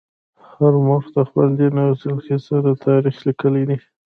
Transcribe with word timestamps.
هر 0.57 0.73
مورخ 0.85 1.05
د 1.15 1.17
خپل 1.27 1.47
دین 1.59 1.75
او 1.85 1.91
سلیقې 2.01 2.37
سره 2.47 2.69
تاریخ 2.85 3.15
لیکلی 3.27 3.63
دی. 3.69 3.77